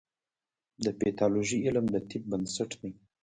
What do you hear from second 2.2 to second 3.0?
بنسټ دی.